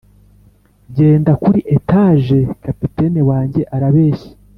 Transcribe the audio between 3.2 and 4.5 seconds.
wanjye arabeshya,